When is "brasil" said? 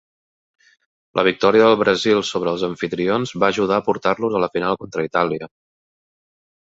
1.81-2.21